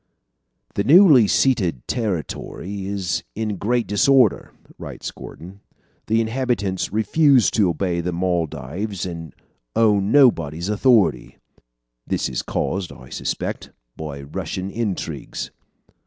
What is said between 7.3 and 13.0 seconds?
to obey the Moldaves and own nobody's authority. This is caused,